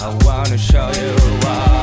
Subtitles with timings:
[0.00, 1.12] I wanna show you
[1.42, 1.77] why.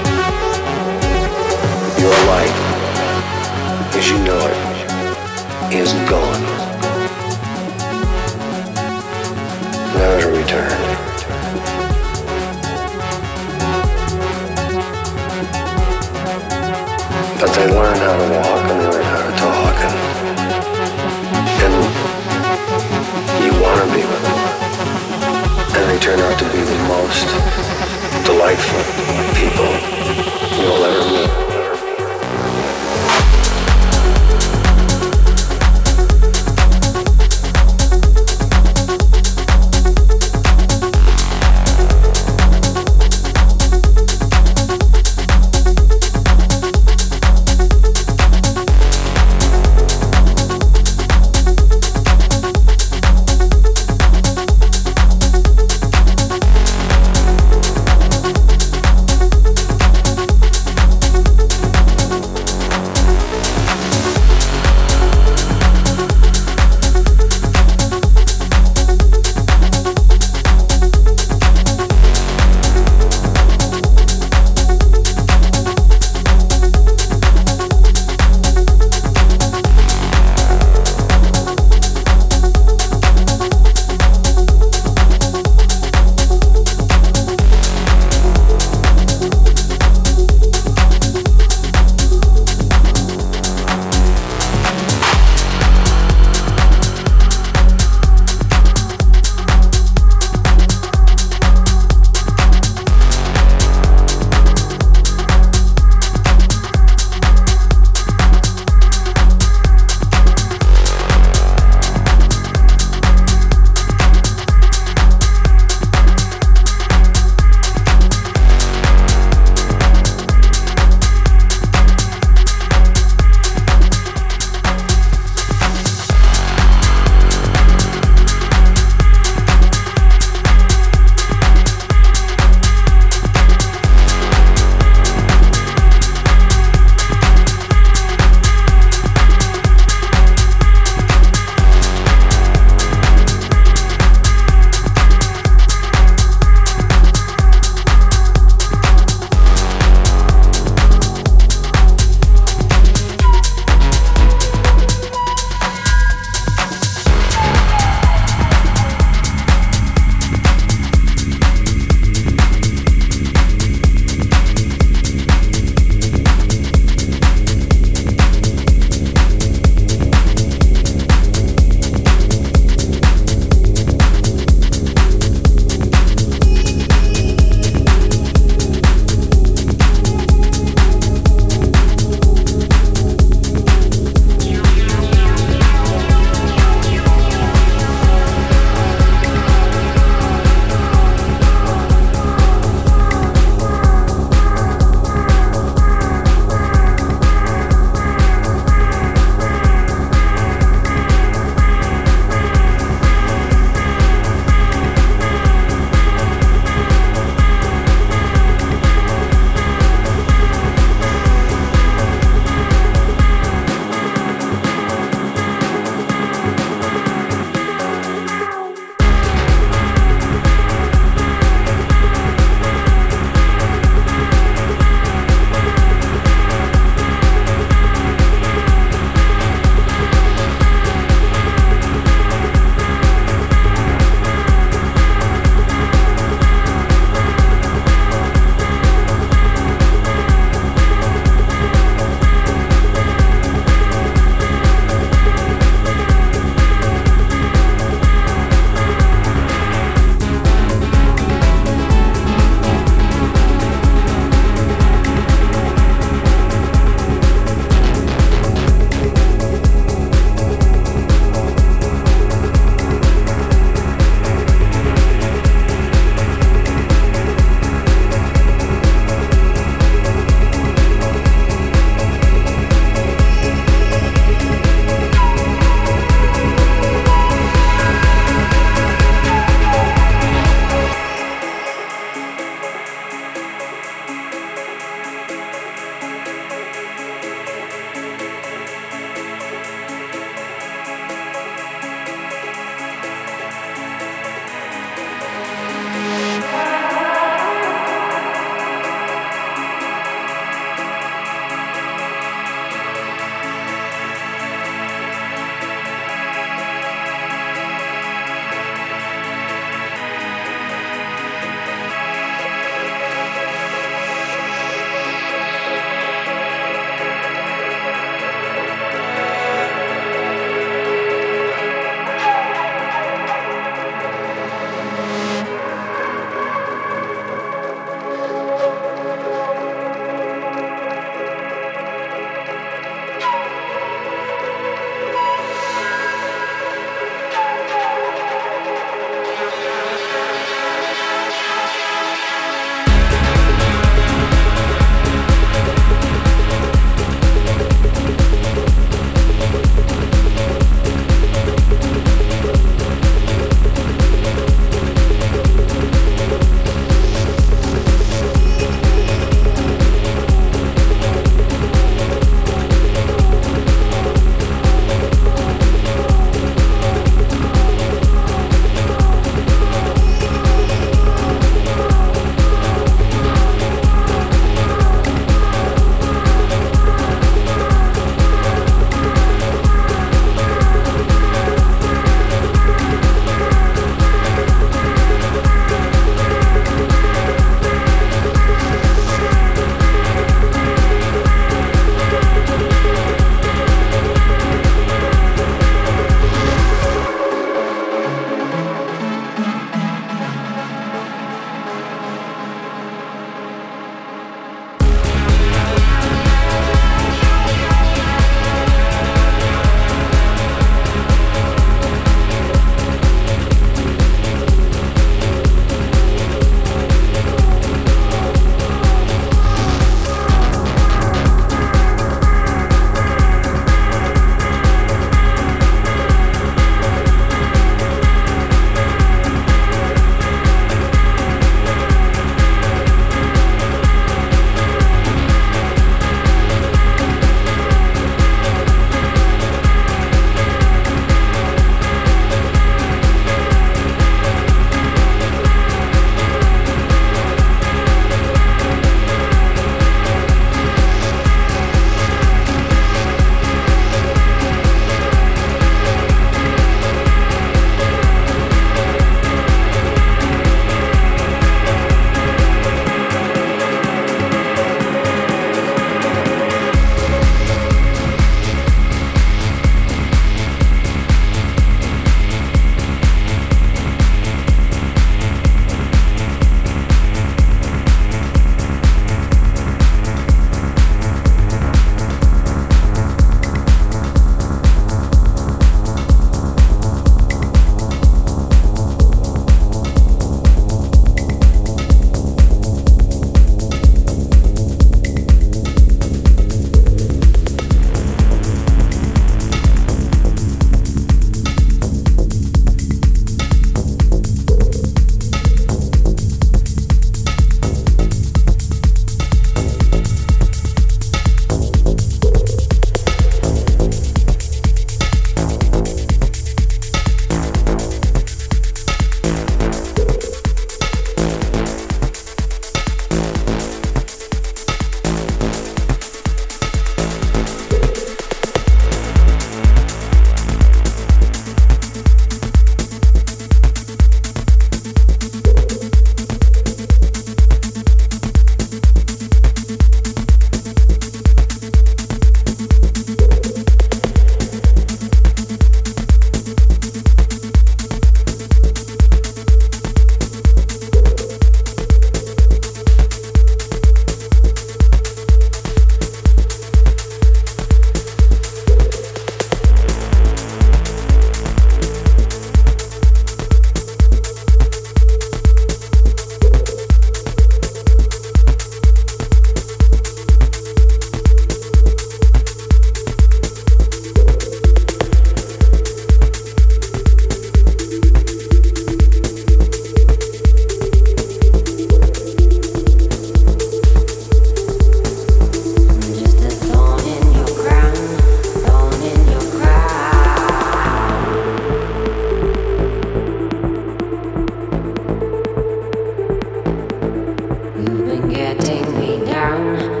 [599.61, 600.00] Yeah.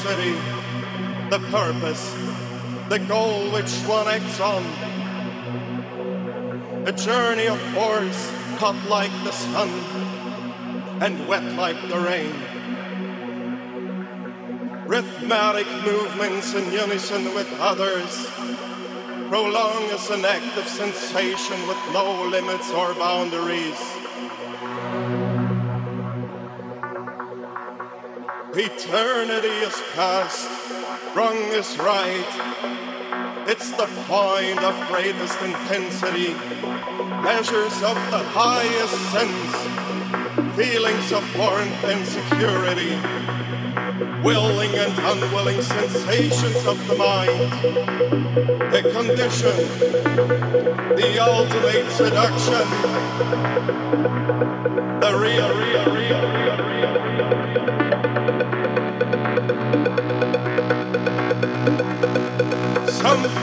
[0.00, 0.32] Curiosity,
[1.30, 2.14] the purpose,
[2.88, 4.64] the goal which one acts on.
[6.86, 9.68] A journey of force, hot like the sun,
[11.02, 12.34] and wet like the rain.
[14.86, 18.26] Rhythmic movements in unison with others
[19.28, 23.99] prolong as an act of sensation with no limits or boundaries.
[28.62, 30.46] Eternity is past,
[31.16, 32.30] wrong is right.
[33.48, 36.34] It's the point of greatest intensity,
[37.24, 39.56] measures of the highest sense,
[40.54, 42.90] feelings of warmth and security,
[44.22, 47.52] willing and unwilling sensations of the mind,
[48.74, 49.56] the condition,
[50.96, 52.66] the ultimate seduction,
[55.00, 55.89] the real, real,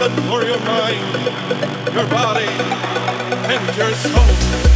[0.08, 4.67] Something for your mind, your body, and your soul.